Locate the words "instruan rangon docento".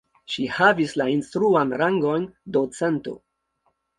1.15-3.17